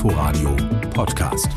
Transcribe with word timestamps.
Inforadio 0.00 0.56
Podcast. 0.94 1.52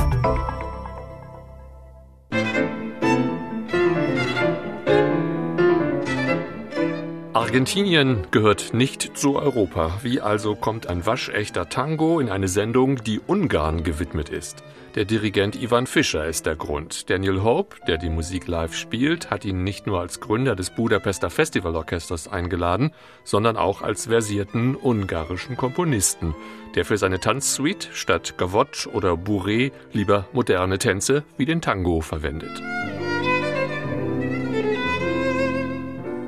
Argentinien 7.53 8.25
gehört 8.31 8.73
nicht 8.73 9.15
zu 9.15 9.35
Europa. 9.35 9.99
Wie 10.01 10.19
also 10.19 10.55
kommt 10.55 10.87
ein 10.87 11.05
waschechter 11.05 11.69
Tango 11.69 12.19
in 12.19 12.29
eine 12.29 12.47
Sendung, 12.47 13.03
die 13.03 13.19
Ungarn 13.19 13.83
gewidmet 13.83 14.29
ist? 14.29 14.63
Der 14.95 15.05
Dirigent 15.05 15.61
Ivan 15.61 15.85
Fischer 15.85 16.25
ist 16.25 16.47
der 16.47 16.55
Grund. 16.55 17.11
Daniel 17.11 17.43
Hope, 17.43 17.75
der 17.85 17.99
die 17.99 18.09
Musik 18.09 18.47
live 18.47 18.73
spielt, 18.75 19.29
hat 19.29 19.45
ihn 19.45 19.63
nicht 19.63 19.85
nur 19.85 19.99
als 19.99 20.19
Gründer 20.19 20.55
des 20.55 20.71
Budapester 20.71 21.29
Festivalorchesters 21.29 22.27
eingeladen, 22.27 22.91
sondern 23.23 23.55
auch 23.55 23.83
als 23.83 24.07
versierten 24.07 24.75
ungarischen 24.75 25.55
Komponisten, 25.55 26.33
der 26.73 26.85
für 26.85 26.97
seine 26.97 27.19
Tanzsuite 27.19 27.89
statt 27.93 28.33
Gavotte 28.39 28.89
oder 28.89 29.11
Bourrée 29.13 29.71
lieber 29.91 30.25
moderne 30.33 30.79
Tänze 30.79 31.23
wie 31.37 31.45
den 31.45 31.61
Tango 31.61 32.01
verwendet. 32.01 32.63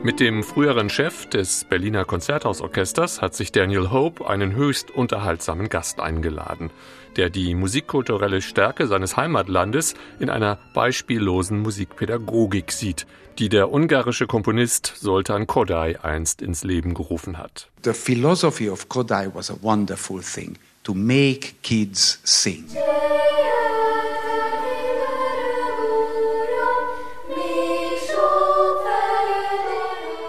Mit 0.06 0.20
dem 0.20 0.44
früheren 0.44 0.92
Chef 0.92 1.26
des 1.26 1.64
Berliner 1.64 2.06
Konzerthausorchesters 2.06 3.24
hat 3.24 3.34
sich 3.34 3.52
Daniel 3.52 3.90
Hope 3.90 4.30
einen 4.30 4.54
höchst 4.54 4.92
unterhaltsamen 4.92 5.68
Gast 5.68 6.00
eingeladen, 6.00 6.70
der 7.16 7.32
die 7.32 7.56
musikkulturelle 7.56 8.44
Stärke 8.44 8.86
seines 8.86 9.18
Heimatlandes 9.18 9.96
in 10.20 10.30
einer 10.30 10.60
beispiellosen 10.76 11.60
Musikpädagogik 11.60 12.72
sieht, 12.72 13.08
die 13.40 13.50
der 13.50 13.74
ungarische 13.74 14.28
Komponist 14.28 14.94
Soltan 14.96 15.48
Kodály 15.48 15.98
einst 16.04 16.44
ins 16.44 16.64
Leben 16.64 16.94
gerufen 16.94 17.40
hat. 17.40 17.72
The 17.84 17.94
philosophy 17.94 18.70
of 18.70 18.88
Kodály 18.88 19.34
was 19.34 19.50
a 19.50 19.56
wonderful 19.64 20.22
thing, 20.22 20.60
to 20.84 20.94
make 20.94 21.64
kids 21.64 22.20
sing. 22.24 22.66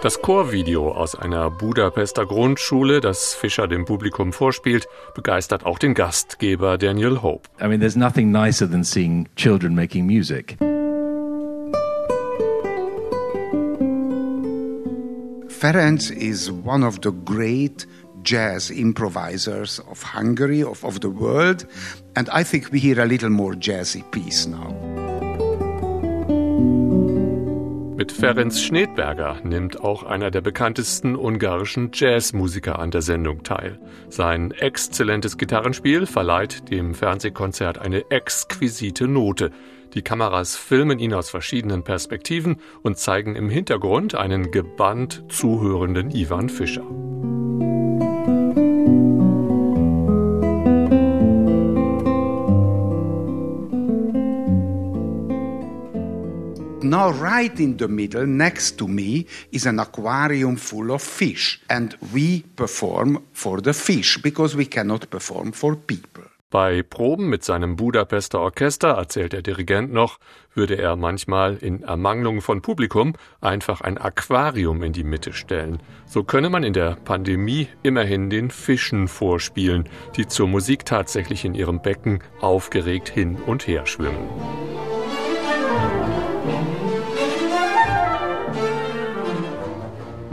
Das 0.03 0.21
Chorvideo 0.21 0.91
aus 0.91 1.15
einer 1.15 1.49
Budapester 1.49 2.27
Grundschule, 2.27 3.01
das 3.01 3.33
Fischer 3.33 3.67
dem 3.67 3.85
Publikum 3.85 4.31
vorspielt, 4.31 4.87
begeistert 5.15 5.65
auch 5.65 5.79
den 5.79 5.95
Gastgeber 5.95 6.77
Daniel 6.77 7.23
Hope. 7.23 7.49
I 7.59 7.67
mean, 7.67 7.79
there's 7.79 7.95
nothing 7.95 8.31
nicer 8.31 8.69
than 8.69 8.83
seeing 8.83 9.27
children 9.35 9.73
making 9.73 10.05
music. 10.05 10.57
Ferenc 15.49 16.11
is 16.11 16.51
one 16.51 16.85
of 16.85 16.99
the 17.01 17.11
great 17.25 17.87
jazz 18.21 18.69
improvisers 18.69 19.79
of 19.89 20.03
Hungary, 20.13 20.63
of, 20.63 20.83
of 20.83 20.99
the 21.01 21.09
world, 21.09 21.65
and 22.15 22.29
I 22.29 22.43
think 22.43 22.71
we 22.71 22.77
hear 22.77 23.01
a 23.01 23.05
little 23.05 23.31
more 23.31 23.55
jazzy 23.55 24.03
piece 24.11 24.45
now. 24.45 24.96
Ferenc 28.19 28.55
Schnedberger 28.55 29.37
nimmt 29.43 29.79
auch 29.79 30.01
einer 30.01 30.31
der 30.31 30.41
bekanntesten 30.41 31.15
ungarischen 31.15 31.91
Jazzmusiker 31.93 32.79
an 32.79 32.89
der 32.89 33.03
Sendung 33.03 33.43
teil. 33.43 33.79
Sein 34.09 34.49
exzellentes 34.49 35.37
Gitarrenspiel 35.37 36.07
verleiht 36.07 36.71
dem 36.71 36.95
Fernsehkonzert 36.95 37.77
eine 37.77 38.09
exquisite 38.09 39.07
Note. 39.07 39.51
Die 39.93 40.01
Kameras 40.01 40.55
filmen 40.55 40.97
ihn 40.97 41.13
aus 41.13 41.29
verschiedenen 41.29 41.83
Perspektiven 41.83 42.57
und 42.81 42.97
zeigen 42.97 43.35
im 43.35 43.51
Hintergrund 43.51 44.15
einen 44.15 44.49
gebannt 44.49 45.23
zuhörenden 45.29 46.09
Ivan 46.09 46.49
Fischer. 46.49 46.87
Now, 56.97 57.11
right 57.11 57.59
in 57.59 57.77
the 57.77 57.87
middle, 57.87 58.25
next 58.25 58.79
to 58.79 58.87
me, 58.87 59.27
is 59.51 59.67
an 59.67 59.79
aquarium 59.79 60.57
full 60.57 60.89
of 60.89 61.03
fish. 61.03 61.61
And 61.69 61.95
we 62.11 62.43
perform 62.55 63.21
for 63.33 63.61
the 63.61 63.73
fish 63.73 64.19
because 64.23 64.57
we 64.57 64.65
cannot 64.65 65.07
perform 65.11 65.51
for 65.51 65.75
people. 65.75 66.23
Bei 66.49 66.81
Proben 66.81 67.29
mit 67.29 67.43
seinem 67.43 67.75
Budapester 67.75 68.39
Orchester, 68.39 68.87
erzählt 68.97 69.33
der 69.33 69.43
Dirigent 69.43 69.93
noch, 69.93 70.17
würde 70.55 70.79
er 70.79 70.95
manchmal 70.95 71.57
in 71.57 71.83
Ermangelung 71.83 72.41
von 72.41 72.63
Publikum 72.63 73.13
einfach 73.41 73.81
ein 73.81 73.99
Aquarium 73.99 74.81
in 74.81 74.93
die 74.93 75.03
Mitte 75.03 75.33
stellen. 75.33 75.83
So 76.07 76.23
könne 76.23 76.49
man 76.49 76.63
in 76.63 76.73
der 76.73 76.95
Pandemie 76.95 77.67
immerhin 77.83 78.31
den 78.31 78.49
Fischen 78.49 79.07
vorspielen, 79.07 79.87
die 80.15 80.25
zur 80.25 80.47
Musik 80.47 80.83
tatsächlich 80.83 81.45
in 81.45 81.53
ihrem 81.53 81.79
Becken 81.79 82.23
aufgeregt 82.41 83.07
hin 83.07 83.37
und 83.45 83.67
her 83.67 83.85
schwimmen. 83.85 84.86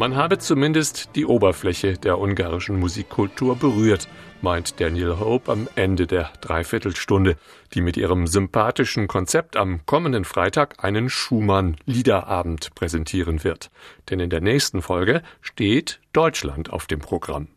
Man 0.05 0.17
habe 0.17 0.37
zumindest 0.37 1.17
die 1.17 1.25
Oberfläche 1.25 1.95
der 1.95 2.19
ungarischen 2.19 2.79
Musikkultur 2.79 3.57
berührt, 3.57 4.07
meint 4.43 4.79
Daniel 4.79 5.19
Hope 5.19 5.51
am 5.51 5.67
Ende 5.77 6.07
der 6.07 6.31
Dreiviertelstunde, 6.43 7.39
die 7.73 7.81
mit 7.81 7.97
ihrem 7.97 8.27
sympathischen 8.27 9.09
Konzept 9.09 9.57
am 9.57 9.87
kommenden 9.87 10.27
Freitag 10.27 10.85
einen 10.85 11.09
Schumann-Liederabend 11.09 12.75
präsentieren 12.75 13.45
wird. 13.45 13.71
Denn 14.11 14.21
in 14.21 14.29
der 14.29 14.43
nächsten 14.43 14.83
Folge 14.83 15.23
steht 15.41 16.01
Deutschland 16.13 16.71
auf 16.71 16.85
dem 16.87 17.01
Programm. 17.01 17.49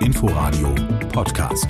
Inforadio 0.00 0.74
Podcast. 1.10 1.68